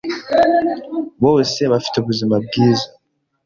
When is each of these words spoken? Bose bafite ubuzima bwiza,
Bose 1.23 1.61
bafite 1.71 1.95
ubuzima 1.97 2.35
bwiza, 2.45 2.87